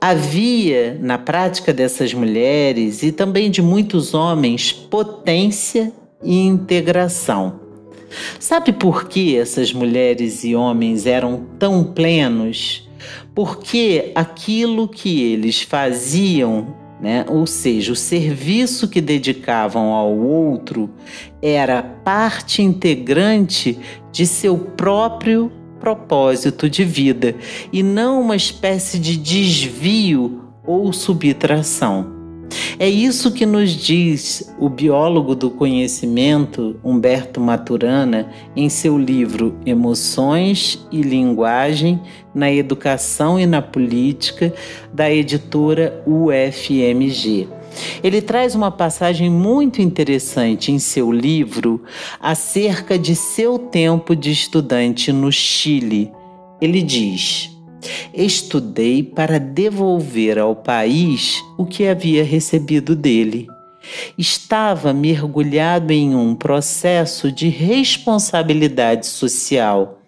Havia 0.01 0.99
na 1.01 1.19
prática 1.19 1.73
dessas 1.73 2.13
mulheres 2.15 3.03
e 3.03 3.13
também 3.13 3.51
de 3.51 3.63
muitos 3.63 4.15
homens 4.15 4.73
potência 4.73 5.93
e 6.23 6.39
integração. 6.39 7.61
Sabe 8.39 8.73
por 8.73 9.09
que 9.09 9.37
essas 9.37 9.73
mulheres 9.73 10.45
e 10.45 10.55
homens 10.55 11.07
eram 11.07 11.47
tão 11.59 11.85
plenos? 11.85 12.89
Porque 13.35 14.13
aquilo 14.15 14.89
que 14.89 15.23
eles 15.23 15.63
faziam 15.63 16.83
né? 17.03 17.25
Ou 17.29 17.49
seja, 17.49 17.93
o 17.93 17.97
serviço 17.97 18.87
que 18.87 19.01
dedicavam 19.01 19.93
ao 19.93 20.17
outro 20.17 20.89
era 21.43 21.83
parte 21.83 22.63
integrante 22.63 23.77
de 24.13 24.25
seu 24.25 24.57
próprio 24.57 25.51
propósito 25.83 26.71
de 26.71 26.85
vida 26.85 27.35
e 27.73 27.83
não 27.83 28.21
uma 28.21 28.37
espécie 28.37 29.01
de 29.01 29.17
desvio 29.17 30.45
ou 30.65 30.93
subtração. 30.93 32.23
É 32.79 32.89
isso 32.89 33.33
que 33.33 33.45
nos 33.45 33.71
diz 33.71 34.55
o 34.61 34.69
biólogo 34.69 35.35
do 35.35 35.51
conhecimento 35.51 36.77
Humberto 36.85 37.41
Maturana 37.41 38.31
em 38.55 38.69
seu 38.69 38.97
livro 38.97 39.57
Emoções 39.67 40.87
e 40.93 41.03
Linguagem 41.03 42.01
na 42.33 42.53
Educação 42.53 43.41
e 43.41 43.45
na 43.45 43.61
Política, 43.61 44.55
da 44.93 45.11
editora 45.11 46.01
UFMG. 46.07 47.49
Ele 48.03 48.21
traz 48.21 48.55
uma 48.55 48.71
passagem 48.71 49.31
muito 49.31 49.81
interessante 49.81 50.73
em 50.73 50.79
seu 50.79 51.13
livro 51.13 51.83
acerca 52.21 52.99
de 52.99 53.15
seu 53.15 53.59
tempo 53.59 54.15
de 54.17 54.31
estudante 54.31 55.13
no 55.13 55.31
Chile. 55.31 56.11
Ele 56.61 56.83
diz: 56.83 57.51
Estudei 58.15 59.03
para 59.03 59.39
devolver 59.39 60.39
ao 60.39 60.55
país 60.55 61.43
o 61.57 61.65
que 61.65 61.87
havia 61.87 62.25
recebido 62.25 62.95
dele. 62.95 63.49
Estava 64.17 64.93
mergulhado 64.93 65.93
em 65.93 66.15
um 66.15 66.35
processo 66.35 67.33
de 67.33 67.49
responsabilidade 67.49 69.07
social. 69.07 69.99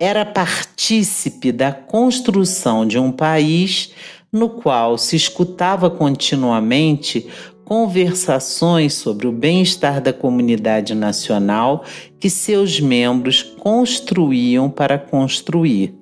Era 0.00 0.24
partícipe 0.24 1.50
da 1.50 1.72
construção 1.72 2.86
de 2.86 2.98
um 2.98 3.10
país 3.10 3.92
no 4.32 4.48
qual 4.48 4.98
se 4.98 5.16
escutava 5.16 5.90
continuamente 5.90 7.26
conversações 7.64 8.94
sobre 8.94 9.26
o 9.26 9.32
bem-estar 9.32 10.00
da 10.00 10.12
comunidade 10.12 10.94
nacional 10.94 11.84
que 12.18 12.30
seus 12.30 12.80
membros 12.80 13.42
construíam 13.42 14.70
para 14.70 14.98
construir. 14.98 15.94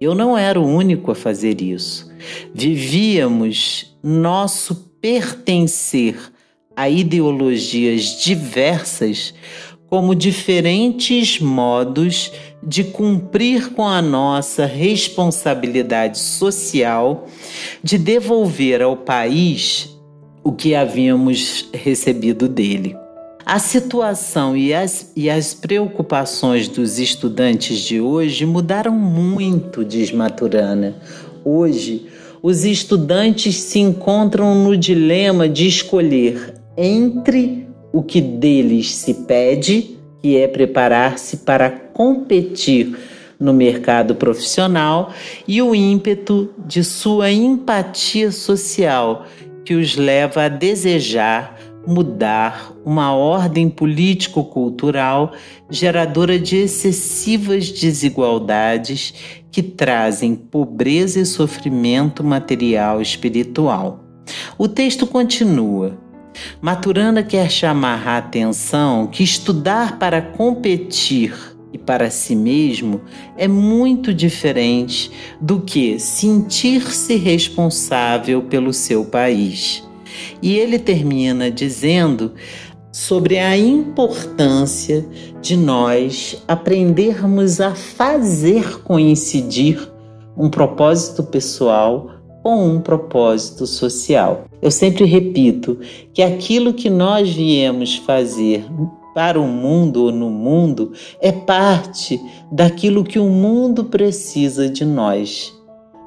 Eu 0.00 0.14
não 0.14 0.36
era 0.36 0.58
o 0.58 0.66
único 0.66 1.10
a 1.10 1.14
fazer 1.14 1.60
isso. 1.60 2.10
Vivíamos 2.54 3.94
nosso 4.02 4.74
pertencer 5.00 6.16
a 6.74 6.88
ideologias 6.88 8.22
diversas 8.22 9.34
como 9.88 10.14
diferentes 10.14 11.38
modos 11.38 12.32
de 12.66 12.84
cumprir 12.84 13.72
com 13.74 13.86
a 13.86 14.00
nossa 14.00 14.64
responsabilidade 14.64 16.18
social 16.18 17.26
de 17.82 17.98
devolver 17.98 18.82
ao 18.82 18.96
país 18.96 19.94
o 20.42 20.52
que 20.52 20.74
havíamos 20.74 21.68
recebido 21.72 22.48
dele. 22.48 22.96
A 23.46 23.58
situação 23.58 24.56
e 24.56 24.72
as, 24.72 25.12
e 25.14 25.28
as 25.28 25.52
preocupações 25.52 26.66
dos 26.66 26.98
estudantes 26.98 27.78
de 27.78 28.00
hoje 28.00 28.46
mudaram 28.46 28.92
muito, 28.92 29.84
diz 29.84 30.10
Maturana. 30.10 30.96
Hoje, 31.44 32.06
os 32.42 32.64
estudantes 32.64 33.56
se 33.56 33.78
encontram 33.78 34.54
no 34.54 34.76
dilema 34.76 35.46
de 35.46 35.66
escolher 35.66 36.54
entre 36.76 37.68
o 37.92 38.02
que 38.02 38.20
deles 38.20 38.94
se 38.94 39.12
pede, 39.12 39.98
que 40.22 40.36
é 40.36 40.48
preparar-se 40.48 41.38
para 41.38 41.83
competir 41.94 42.94
no 43.38 43.52
mercado 43.52 44.14
profissional, 44.14 45.12
e 45.46 45.60
o 45.60 45.74
ímpeto 45.74 46.50
de 46.66 46.84
sua 46.84 47.30
empatia 47.30 48.30
social, 48.30 49.26
que 49.64 49.74
os 49.74 49.96
leva 49.96 50.44
a 50.44 50.48
desejar 50.48 51.58
mudar 51.86 52.72
uma 52.84 53.14
ordem 53.14 53.68
político-cultural 53.68 55.32
geradora 55.68 56.38
de 56.38 56.56
excessivas 56.56 57.70
desigualdades 57.70 59.14
que 59.50 59.62
trazem 59.62 60.34
pobreza 60.34 61.20
e 61.20 61.26
sofrimento 61.26 62.24
material 62.24 63.00
e 63.00 63.02
espiritual. 63.02 64.02
O 64.56 64.66
texto 64.66 65.06
continua. 65.06 65.98
Maturana 66.60 67.22
quer 67.22 67.50
chamar 67.50 68.08
a 68.08 68.16
atenção 68.16 69.06
que 69.06 69.22
estudar 69.22 69.98
para 69.98 70.20
competir 70.20 71.34
e 71.74 71.78
para 71.78 72.08
si 72.08 72.36
mesmo 72.36 73.00
é 73.36 73.48
muito 73.48 74.14
diferente 74.14 75.10
do 75.40 75.60
que 75.60 75.98
sentir-se 75.98 77.16
responsável 77.16 78.42
pelo 78.42 78.72
seu 78.72 79.04
país. 79.04 79.82
E 80.40 80.56
ele 80.56 80.78
termina 80.78 81.50
dizendo 81.50 82.32
sobre 82.92 83.38
a 83.38 83.58
importância 83.58 85.04
de 85.42 85.56
nós 85.56 86.40
aprendermos 86.46 87.60
a 87.60 87.74
fazer 87.74 88.80
coincidir 88.82 89.90
um 90.36 90.48
propósito 90.48 91.24
pessoal 91.24 92.12
com 92.40 92.68
um 92.68 92.80
propósito 92.80 93.66
social. 93.66 94.44
Eu 94.62 94.70
sempre 94.70 95.04
repito 95.06 95.80
que 96.12 96.22
aquilo 96.22 96.72
que 96.72 96.88
nós 96.88 97.28
viemos 97.30 97.96
fazer 97.96 98.64
para 99.14 99.40
o 99.40 99.46
mundo 99.46 100.04
ou 100.04 100.12
no 100.12 100.28
mundo 100.28 100.92
é 101.20 101.30
parte 101.30 102.20
daquilo 102.50 103.04
que 103.04 103.18
o 103.18 103.28
mundo 103.28 103.84
precisa 103.84 104.68
de 104.68 104.84
nós. 104.84 105.52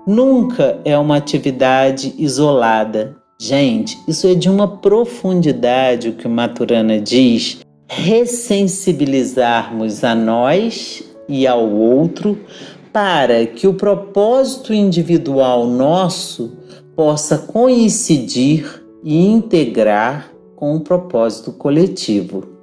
Nunca 0.06 0.80
é 0.86 0.98
uma 0.98 1.17
atividade 1.17 2.13
isolada, 2.17 3.17
Gente, 3.39 4.00
isso 4.08 4.26
é 4.26 4.34
de 4.34 4.50
uma 4.50 4.67
profundidade 4.67 6.10
o 6.10 6.13
que 6.13 6.26
o 6.26 6.30
Maturana 6.30 7.00
diz, 7.00 7.60
ressensibilizarmos 7.88 10.04
a 10.04 10.15
nós 10.15 11.04
e 11.30 11.46
ao 11.46 11.70
outro 11.70 12.36
para 12.91 13.46
que 13.46 13.67
o 13.67 13.76
propósito 13.76 14.74
individual 14.74 15.67
nosso 15.67 16.58
possa 16.96 17.38
coincidir 17.38 18.84
e 19.04 19.28
integrar 19.28 20.32
com 20.56 20.76
o 20.76 20.80
propósito 20.80 21.52
coletivo. 21.52 22.57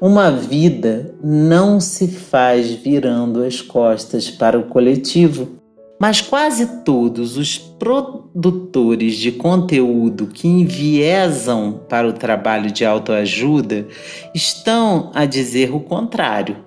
Uma 0.00 0.30
vida 0.30 1.12
não 1.22 1.80
se 1.80 2.06
faz 2.06 2.70
virando 2.70 3.42
as 3.42 3.60
costas 3.60 4.30
para 4.30 4.56
o 4.56 4.64
coletivo. 4.64 5.58
Mas 6.00 6.20
quase 6.20 6.84
todos 6.84 7.36
os 7.36 7.58
produtores 7.58 9.16
de 9.16 9.32
conteúdo 9.32 10.28
que 10.28 10.46
enviesam 10.46 11.80
para 11.88 12.06
o 12.06 12.12
trabalho 12.12 12.70
de 12.70 12.84
autoajuda 12.84 13.88
estão 14.32 15.10
a 15.12 15.24
dizer 15.24 15.74
o 15.74 15.80
contrário: 15.80 16.58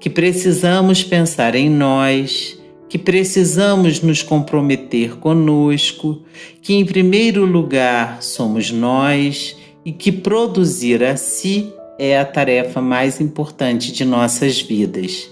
que 0.00 0.10
precisamos 0.10 1.04
pensar 1.04 1.54
em 1.54 1.70
nós, 1.70 2.58
que 2.88 2.98
precisamos 2.98 4.02
nos 4.02 4.20
comprometer 4.20 5.16
conosco, 5.18 6.22
que 6.60 6.74
em 6.74 6.84
primeiro 6.84 7.44
lugar 7.44 8.20
somos 8.20 8.72
nós 8.72 9.56
e 9.84 9.92
que 9.92 10.10
produzir 10.10 11.04
a 11.04 11.16
si 11.16 11.72
é 11.98 12.18
a 12.18 12.24
tarefa 12.24 12.80
mais 12.80 13.20
importante 13.20 13.92
de 13.92 14.04
nossas 14.04 14.60
vidas. 14.60 15.28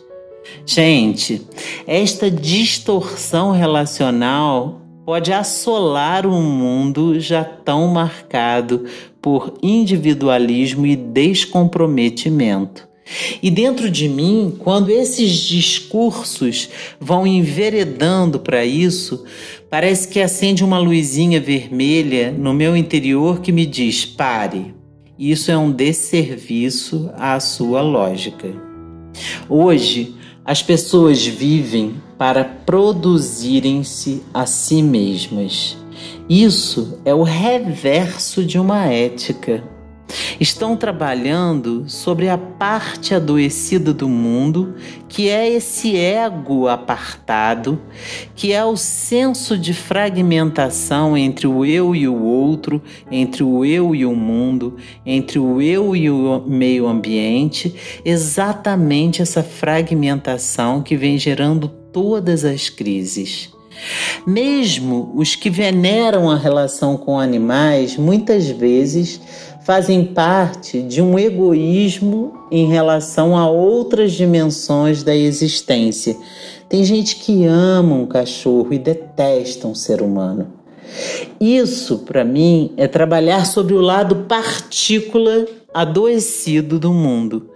Gente, 0.66 1.42
esta 1.86 2.30
distorção 2.30 3.52
relacional 3.52 4.80
pode 5.04 5.32
assolar 5.32 6.26
um 6.26 6.42
mundo 6.42 7.18
já 7.18 7.42
tão 7.42 7.88
marcado 7.88 8.84
por 9.20 9.54
individualismo 9.62 10.86
e 10.86 10.94
descomprometimento. 10.94 12.88
E 13.42 13.50
dentro 13.50 13.90
de 13.90 14.08
mim, 14.08 14.54
quando 14.58 14.90
esses 14.90 15.32
discursos 15.32 16.70
vão 17.00 17.26
enveredando 17.26 18.38
para 18.38 18.64
isso, 18.64 19.24
parece 19.68 20.06
que 20.06 20.20
acende 20.20 20.62
uma 20.62 20.78
luzinha 20.78 21.40
vermelha 21.40 22.30
no 22.30 22.54
meu 22.54 22.76
interior 22.76 23.40
que 23.40 23.50
me 23.50 23.66
diz: 23.66 24.04
pare. 24.04 24.79
Isso 25.20 25.50
é 25.50 25.58
um 25.58 25.70
desserviço 25.70 27.10
à 27.14 27.38
sua 27.40 27.82
lógica. 27.82 28.48
Hoje, 29.50 30.14
as 30.42 30.62
pessoas 30.62 31.26
vivem 31.26 31.96
para 32.16 32.42
produzirem-se 32.42 34.22
a 34.32 34.46
si 34.46 34.82
mesmas. 34.82 35.76
Isso 36.26 36.98
é 37.04 37.12
o 37.12 37.22
reverso 37.22 38.42
de 38.42 38.58
uma 38.58 38.86
ética 38.86 39.62
estão 40.38 40.76
trabalhando 40.76 41.84
sobre 41.88 42.28
a 42.28 42.38
parte 42.38 43.14
adoecida 43.14 43.92
do 43.92 44.08
mundo, 44.08 44.74
que 45.08 45.28
é 45.28 45.48
esse 45.48 45.96
ego 45.96 46.68
apartado, 46.68 47.80
que 48.34 48.52
é 48.52 48.64
o 48.64 48.76
senso 48.76 49.58
de 49.58 49.74
fragmentação 49.74 51.16
entre 51.16 51.46
o 51.46 51.64
eu 51.64 51.94
e 51.94 52.06
o 52.06 52.22
outro, 52.22 52.82
entre 53.10 53.42
o 53.42 53.64
eu 53.64 53.94
e 53.94 54.06
o 54.06 54.14
mundo, 54.14 54.76
entre 55.04 55.38
o 55.38 55.60
eu 55.60 55.96
e 55.96 56.10
o 56.10 56.44
meio 56.46 56.86
ambiente, 56.86 57.74
exatamente 58.04 59.22
essa 59.22 59.42
fragmentação 59.42 60.82
que 60.82 60.96
vem 60.96 61.18
gerando 61.18 61.68
todas 61.92 62.44
as 62.44 62.68
crises. 62.68 63.50
Mesmo 64.26 65.12
os 65.14 65.34
que 65.34 65.48
veneram 65.48 66.30
a 66.30 66.36
relação 66.36 66.96
com 66.96 67.18
animais, 67.18 67.96
muitas 67.96 68.48
vezes 68.48 69.20
fazem 69.62 70.04
parte 70.04 70.82
de 70.82 71.02
um 71.02 71.18
egoísmo 71.18 72.32
em 72.50 72.66
relação 72.66 73.36
a 73.36 73.48
outras 73.48 74.12
dimensões 74.12 75.02
da 75.02 75.14
existência. 75.14 76.16
Tem 76.68 76.84
gente 76.84 77.16
que 77.16 77.44
ama 77.44 77.94
um 77.94 78.06
cachorro 78.06 78.72
e 78.72 78.78
detesta 78.78 79.66
um 79.66 79.74
ser 79.74 80.02
humano. 80.02 80.52
Isso, 81.40 81.98
para 81.98 82.24
mim, 82.24 82.72
é 82.76 82.88
trabalhar 82.88 83.46
sobre 83.46 83.74
o 83.74 83.80
lado 83.80 84.24
partícula 84.28 85.46
adoecido 85.72 86.78
do 86.78 86.92
mundo, 86.92 87.50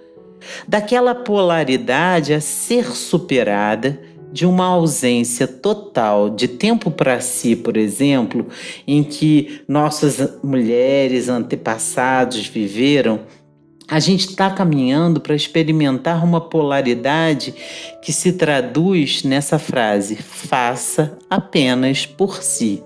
daquela 0.69 1.15
polaridade 1.15 2.33
a 2.33 2.41
ser 2.41 2.95
superada 2.95 3.99
de 4.35 4.45
uma 4.45 4.67
ausência 4.67 5.47
total 5.47 6.29
de 6.29 6.49
tempo 6.49 6.91
para 6.91 7.21
si, 7.21 7.55
por 7.55 7.77
exemplo, 7.77 8.49
em 8.85 9.05
que 9.05 9.63
nossas 9.69 10.41
mulheres 10.43 11.29
antepassados 11.29 12.49
viveram, 12.49 13.21
a 13.87 14.01
gente 14.01 14.29
está 14.29 14.51
caminhando 14.51 15.21
para 15.21 15.37
experimentar 15.37 16.25
uma 16.25 16.41
polaridade 16.41 17.55
que 18.03 18.13
se 18.13 18.33
traduz 18.33 19.23
nessa 19.23 19.57
frase: 19.57 20.17
faça 20.17 21.17
apenas 21.31 22.05
por 22.05 22.43
si. 22.43 22.83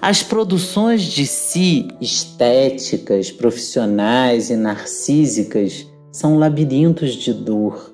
As 0.00 0.22
produções 0.22 1.02
de 1.02 1.26
si, 1.26 1.88
estéticas, 2.00 3.32
profissionais 3.32 4.50
e 4.50 4.56
narcísicas, 4.56 5.84
são 6.12 6.38
labirintos 6.38 7.14
de 7.14 7.32
dor 7.32 7.89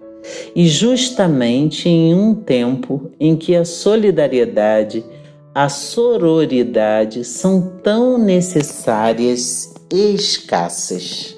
e 0.55 0.67
justamente 0.67 1.89
em 1.89 2.15
um 2.15 2.35
tempo 2.35 3.11
em 3.19 3.37
que 3.37 3.55
a 3.55 3.65
solidariedade, 3.65 5.05
a 5.55 5.69
sororidade 5.69 7.25
são 7.25 7.73
tão 7.83 8.19
necessárias 8.19 9.75
e 9.93 10.15
escassas. 10.15 11.37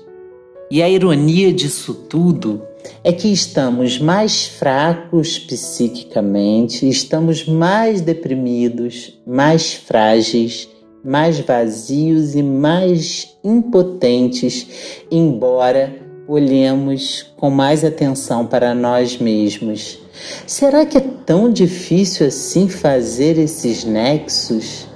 E 0.70 0.82
a 0.82 0.88
ironia 0.88 1.52
disso 1.52 1.94
tudo 1.94 2.62
é 3.02 3.12
que 3.12 3.28
estamos 3.28 3.98
mais 3.98 4.46
fracos 4.46 5.38
psiquicamente, 5.38 6.88
estamos 6.88 7.46
mais 7.46 8.00
deprimidos, 8.00 9.18
mais 9.26 9.74
frágeis, 9.74 10.68
mais 11.04 11.40
vazios 11.40 12.34
e 12.34 12.42
mais 12.42 13.36
impotentes, 13.42 14.66
embora 15.10 16.07
olhemos 16.28 17.24
com 17.38 17.48
mais 17.48 17.82
atenção 17.82 18.46
para 18.46 18.74
nós 18.74 19.16
mesmos. 19.16 19.98
Será 20.46 20.84
que 20.84 20.98
é 20.98 21.00
tão 21.00 21.50
difícil 21.50 22.26
assim 22.26 22.68
fazer 22.68 23.38
esses 23.38 23.82
nexos? 23.82 24.86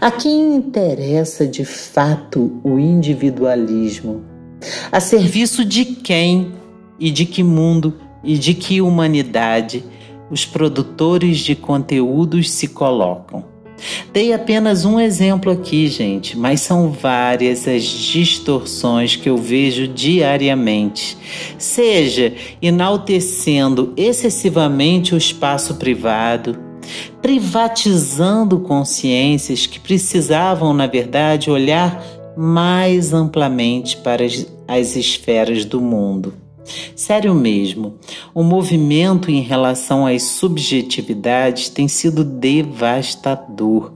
A 0.00 0.12
quem 0.12 0.54
interessa 0.54 1.44
de 1.44 1.64
fato 1.64 2.60
o 2.62 2.78
individualismo? 2.78 4.24
A 4.92 5.00
serviço 5.00 5.64
de 5.64 5.84
quem 5.84 6.52
e 7.00 7.10
de 7.10 7.26
que 7.26 7.42
mundo 7.42 7.94
e 8.22 8.38
de 8.38 8.54
que 8.54 8.80
humanidade 8.80 9.84
os 10.30 10.46
produtores 10.46 11.38
de 11.38 11.56
conteúdos 11.56 12.50
se 12.50 12.68
colocam? 12.68 13.55
Dei 14.12 14.32
apenas 14.32 14.84
um 14.84 14.98
exemplo 14.98 15.52
aqui, 15.52 15.88
gente, 15.88 16.36
mas 16.36 16.60
são 16.60 16.90
várias 16.90 17.68
as 17.68 17.82
distorções 17.82 19.16
que 19.16 19.28
eu 19.28 19.36
vejo 19.36 19.86
diariamente. 19.86 21.16
Seja 21.58 22.32
enaltecendo 22.60 23.92
excessivamente 23.96 25.14
o 25.14 25.18
espaço 25.18 25.74
privado, 25.74 26.58
privatizando 27.20 28.60
consciências 28.60 29.66
que 29.66 29.78
precisavam, 29.78 30.72
na 30.72 30.86
verdade, 30.86 31.50
olhar 31.50 32.02
mais 32.36 33.12
amplamente 33.12 33.96
para 33.96 34.24
as, 34.24 34.46
as 34.68 34.96
esferas 34.96 35.64
do 35.64 35.80
mundo 35.80 36.45
Sério 36.94 37.34
mesmo, 37.34 37.94
o 38.34 38.42
movimento 38.42 39.30
em 39.30 39.40
relação 39.40 40.06
às 40.06 40.22
subjetividades 40.22 41.68
tem 41.68 41.86
sido 41.88 42.24
devastador. 42.24 43.92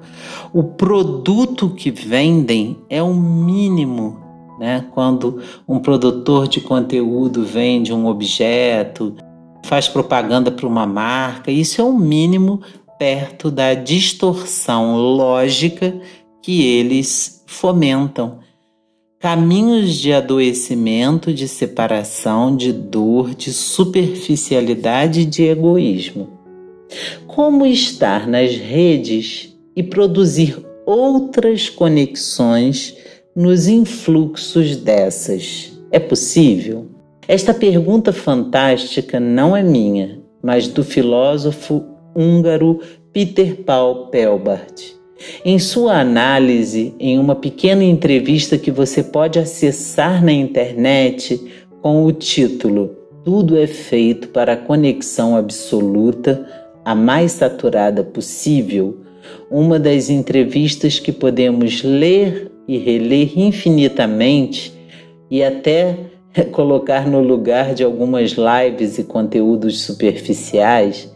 O 0.53 0.63
produto 0.63 1.71
que 1.71 1.91
vendem 1.91 2.79
é 2.89 3.03
o 3.03 3.15
mínimo, 3.15 4.19
né? 4.59 4.85
Quando 4.93 5.43
um 5.67 5.79
produtor 5.79 6.47
de 6.47 6.61
conteúdo 6.61 7.45
vende 7.45 7.93
um 7.93 8.07
objeto, 8.07 9.15
faz 9.65 9.89
propaganda 9.89 10.51
para 10.51 10.67
uma 10.67 10.87
marca, 10.87 11.51
isso 11.51 11.81
é 11.81 11.85
o 11.85 11.93
mínimo 11.93 12.61
perto 12.99 13.51
da 13.51 13.75
distorção 13.75 14.97
lógica 14.97 15.99
que 16.43 16.67
eles 16.67 17.43
fomentam 17.47 18.39
caminhos 19.21 19.97
de 19.97 20.15
adoecimento, 20.15 21.31
de 21.31 21.47
separação, 21.47 22.57
de 22.57 22.73
dor, 22.73 23.35
de 23.35 23.53
superficialidade 23.53 25.21
e 25.21 25.25
de 25.27 25.43
egoísmo. 25.43 26.31
Como 27.27 27.67
estar 27.67 28.27
nas 28.27 28.57
redes 28.57 29.55
e 29.77 29.83
produzir 29.83 30.59
outras 30.87 31.69
conexões 31.69 32.97
nos 33.37 33.69
influxos 33.69 34.75
dessas? 34.77 35.71
É 35.93 35.99
possível? 35.99 36.87
Esta 37.29 37.53
pergunta 37.53 38.15
fantástica 38.15 39.21
não 39.21 39.55
é 39.55 39.63
minha, 39.63 40.19
mas 40.43 40.67
do 40.67 40.83
filósofo 40.83 41.85
húngaro 42.17 42.81
Peter 43.13 43.55
Paul 43.65 44.07
Pelbart. 44.07 44.99
Em 45.45 45.59
sua 45.59 46.01
análise, 46.01 46.95
em 46.99 47.19
uma 47.19 47.35
pequena 47.35 47.85
entrevista 47.85 48.57
que 48.57 48.71
você 48.71 49.03
pode 49.03 49.39
acessar 49.39 50.25
na 50.25 50.33
internet 50.33 51.41
com 51.83 52.05
o 52.05 52.13
título 52.13 52.97
Tudo 53.25 53.59
é 53.59 53.67
feito 53.67 54.29
para 54.29 54.55
a 54.55 54.57
conexão 54.57 55.37
absoluta, 55.37 56.47
a 56.85 56.95
mais 56.95 57.33
saturada 57.33 58.03
possível, 58.03 58.99
uma 59.51 59.79
das 59.79 60.09
entrevistas 60.09 60.99
que 60.99 61.13
podemos 61.13 61.83
ler 61.83 62.51
e 62.67 62.79
reler 62.79 63.39
infinitamente 63.39 64.73
e 65.31 65.43
até 65.43 65.97
colocar 66.51 67.07
no 67.07 67.21
lugar 67.21 67.75
de 67.75 67.85
algumas 67.85 68.33
lives 68.33 68.99
e 68.99 69.05
conteúdos 69.05 69.83
superficiais, 69.83 71.13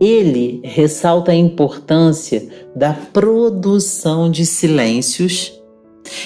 ele 0.00 0.60
ressalta 0.64 1.32
a 1.32 1.36
importância 1.36 2.48
da 2.74 2.92
produção 2.92 4.30
de 4.30 4.46
silêncios 4.46 5.52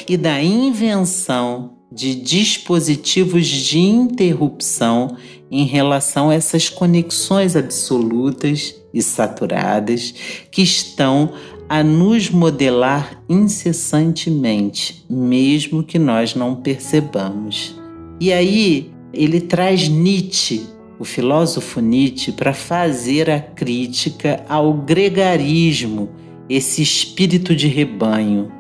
e 0.08 0.16
da 0.16 0.42
invenção 0.42 1.72
de 1.90 2.14
dispositivos 2.14 3.46
de 3.46 3.78
interrupção 3.78 5.16
em 5.50 5.64
relação 5.64 6.30
a 6.30 6.34
essas 6.34 6.68
conexões 6.68 7.54
absolutas 7.56 8.74
e 8.92 9.02
saturadas 9.02 10.14
que 10.50 10.62
estão 10.62 11.32
a 11.68 11.82
nos 11.82 12.30
modelar 12.30 13.22
incessantemente, 13.28 15.04
mesmo 15.08 15.82
que 15.82 15.98
nós 15.98 16.34
não 16.34 16.56
percebamos. 16.56 17.74
E 18.20 18.32
aí 18.32 18.90
ele 19.12 19.40
traz 19.40 19.88
Nietzsche 19.88 20.66
o 20.98 21.04
filósofo 21.04 21.80
Nietzsche 21.80 22.32
para 22.32 22.52
fazer 22.52 23.30
a 23.30 23.40
crítica 23.40 24.44
ao 24.48 24.74
gregarismo, 24.74 26.10
esse 26.48 26.82
espírito 26.82 27.54
de 27.56 27.68
rebanho. 27.68 28.52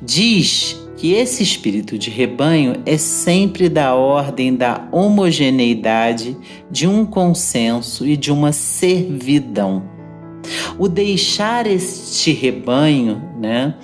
Diz 0.00 0.76
que 0.96 1.12
esse 1.12 1.42
espírito 1.42 1.98
de 1.98 2.10
rebanho 2.10 2.76
é 2.86 2.96
sempre 2.96 3.68
da 3.68 3.94
ordem 3.94 4.54
da 4.54 4.88
homogeneidade, 4.90 6.36
de 6.70 6.86
um 6.86 7.04
consenso 7.04 8.06
e 8.06 8.16
de 8.16 8.32
uma 8.32 8.52
servidão. 8.52 9.82
O 10.78 10.88
deixar 10.88 11.66
este 11.66 12.32
rebanho 12.32 13.22
né, 13.38 13.74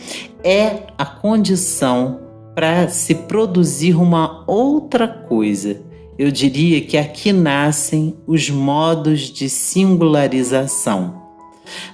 é 0.42 0.85
a 0.96 1.05
condição 1.05 2.20
para 2.55 2.88
se 2.88 3.14
produzir 3.14 3.94
uma 3.94 4.44
outra 4.46 5.09
coisa. 5.09 5.83
Eu 6.18 6.31
diria 6.31 6.81
que 6.81 6.96
aqui 6.98 7.33
nascem 7.33 8.14
os 8.27 8.51
modos 8.51 9.31
de 9.31 9.48
singularização. 9.48 11.22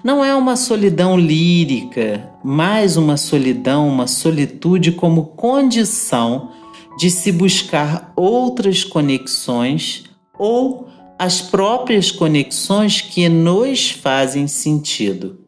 Não 0.02 0.24
é 0.24 0.34
uma 0.34 0.56
solidão 0.56 1.16
lírica, 1.16 2.28
mas 2.42 2.96
uma 2.96 3.16
solidão, 3.16 3.88
uma 3.88 4.06
solitude 4.06 4.92
como 4.92 5.26
condição 5.26 6.50
de 6.98 7.10
se 7.10 7.30
buscar 7.30 8.12
outras 8.16 8.82
conexões 8.82 10.04
ou 10.36 10.88
as 11.18 11.40
próprias 11.40 12.10
conexões 12.10 13.00
que 13.00 13.28
nos 13.28 13.90
fazem 13.90 14.48
sentido. 14.48 15.40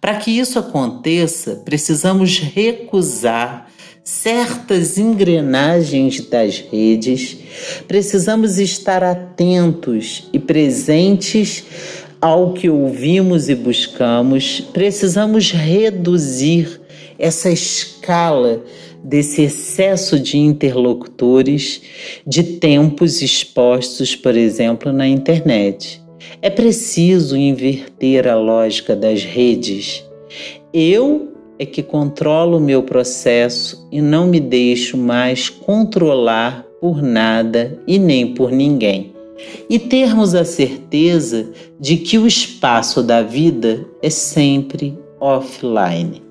Para 0.00 0.16
que 0.16 0.30
isso 0.30 0.58
aconteça, 0.58 1.56
precisamos 1.56 2.38
recusar 2.38 3.63
certas 4.04 4.98
engrenagens 4.98 6.20
das 6.20 6.58
redes, 6.58 7.38
precisamos 7.88 8.58
estar 8.58 9.02
atentos 9.02 10.28
e 10.30 10.38
presentes 10.38 11.64
ao 12.20 12.52
que 12.52 12.68
ouvimos 12.68 13.48
e 13.48 13.54
buscamos, 13.54 14.60
precisamos 14.60 15.50
reduzir 15.50 16.82
essa 17.18 17.50
escala 17.50 18.62
desse 19.02 19.42
excesso 19.42 20.18
de 20.18 20.38
interlocutores, 20.38 21.82
de 22.26 22.42
tempos 22.42 23.22
expostos, 23.22 24.14
por 24.14 24.36
exemplo, 24.36 24.92
na 24.92 25.06
internet. 25.06 26.02
É 26.40 26.50
preciso 26.50 27.36
inverter 27.36 28.26
a 28.26 28.34
lógica 28.34 28.96
das 28.96 29.22
redes. 29.22 30.04
Eu 30.72 31.33
é 31.64 31.66
que 31.66 31.82
controlo 31.82 32.58
o 32.58 32.60
meu 32.60 32.82
processo 32.82 33.88
e 33.90 34.00
não 34.00 34.26
me 34.26 34.38
deixo 34.38 34.96
mais 34.96 35.48
controlar 35.48 36.64
por 36.80 37.02
nada 37.02 37.78
e 37.86 37.98
nem 37.98 38.34
por 38.34 38.52
ninguém 38.52 39.14
e 39.68 39.78
termos 39.78 40.34
a 40.34 40.44
certeza 40.44 41.50
de 41.78 41.96
que 41.96 42.18
o 42.18 42.26
espaço 42.26 43.02
da 43.02 43.22
vida 43.22 43.84
é 44.02 44.10
sempre 44.10 44.98
offline. 45.20 46.22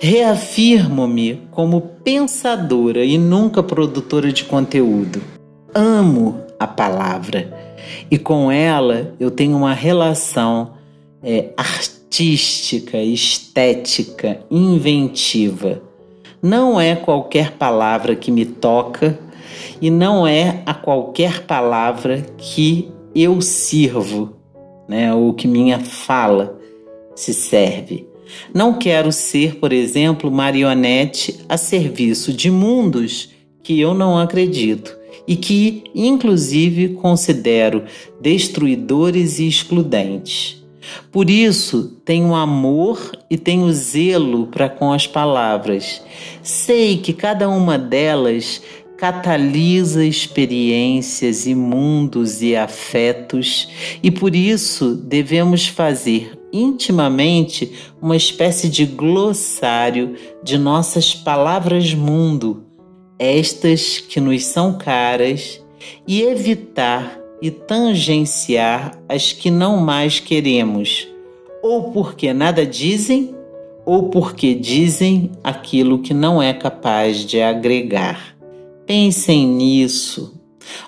Reafirmo-me 0.00 1.42
como 1.50 1.80
pensadora 2.04 3.04
e 3.04 3.18
nunca 3.18 3.62
produtora 3.62 4.32
de 4.32 4.44
conteúdo. 4.44 5.20
Amo 5.74 6.40
a 6.58 6.66
palavra 6.66 7.52
e 8.10 8.18
com 8.18 8.50
ela 8.50 9.14
eu 9.18 9.30
tenho 9.30 9.56
uma 9.56 9.74
relação 9.74 10.72
é, 11.22 11.50
artística, 11.56 11.97
estética, 13.02 14.40
inventiva. 14.50 15.82
Não 16.42 16.80
é 16.80 16.94
qualquer 16.96 17.52
palavra 17.52 18.14
que 18.14 18.30
me 18.30 18.44
toca 18.44 19.18
e 19.80 19.90
não 19.90 20.26
é 20.26 20.62
a 20.64 20.74
qualquer 20.74 21.44
palavra 21.46 22.26
que 22.36 22.88
eu 23.14 23.40
sirvo, 23.40 24.36
né, 24.88 25.12
ou 25.14 25.34
que 25.34 25.48
minha 25.48 25.80
fala 25.80 26.58
se 27.14 27.34
serve. 27.34 28.06
Não 28.54 28.74
quero 28.74 29.10
ser, 29.10 29.56
por 29.56 29.72
exemplo, 29.72 30.30
marionete 30.30 31.40
a 31.48 31.56
serviço 31.56 32.32
de 32.32 32.50
mundos 32.50 33.30
que 33.62 33.80
eu 33.80 33.94
não 33.94 34.18
acredito 34.18 34.96
e 35.26 35.36
que, 35.36 35.84
inclusive, 35.94 36.90
considero 36.94 37.84
destruidores 38.20 39.38
e 39.38 39.48
excludentes. 39.48 40.57
Por 41.10 41.30
isso, 41.30 42.00
tenho 42.04 42.34
amor 42.34 43.12
e 43.30 43.36
tenho 43.36 43.72
zelo 43.72 44.46
para 44.46 44.68
com 44.68 44.92
as 44.92 45.06
palavras. 45.06 46.02
Sei 46.42 46.98
que 46.98 47.12
cada 47.12 47.48
uma 47.48 47.78
delas 47.78 48.62
catalisa 48.98 50.04
experiências 50.04 51.46
e 51.46 51.54
mundos 51.54 52.42
e 52.42 52.56
afetos, 52.56 53.68
e 54.02 54.10
por 54.10 54.34
isso 54.34 54.94
devemos 54.94 55.68
fazer 55.68 56.36
intimamente 56.52 57.72
uma 58.02 58.16
espécie 58.16 58.68
de 58.68 58.84
glossário 58.84 60.16
de 60.42 60.58
nossas 60.58 61.14
palavras-mundo, 61.14 62.64
estas 63.18 63.98
que 63.98 64.20
nos 64.20 64.44
são 64.44 64.76
caras, 64.76 65.62
e 66.06 66.22
evitar 66.22 67.20
e 67.40 67.50
tangenciar 67.50 68.98
as 69.08 69.32
que 69.32 69.50
não 69.50 69.78
mais 69.78 70.20
queremos, 70.20 71.08
ou 71.62 71.90
porque 71.92 72.32
nada 72.32 72.66
dizem, 72.66 73.34
ou 73.84 74.08
porque 74.10 74.54
dizem 74.54 75.30
aquilo 75.42 76.00
que 76.00 76.12
não 76.12 76.42
é 76.42 76.52
capaz 76.52 77.18
de 77.18 77.40
agregar. 77.40 78.36
Pensem 78.86 79.46
nisso. 79.46 80.34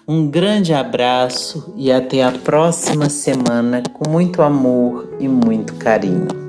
Um 0.06 0.26
grande 0.28 0.74
abraço 0.74 1.72
e 1.76 1.90
até 1.90 2.22
a 2.22 2.32
próxima 2.32 3.08
semana 3.08 3.82
com 3.92 4.10
muito 4.10 4.42
amor 4.42 5.16
e 5.18 5.26
muito 5.26 5.74
carinho. 5.74 6.39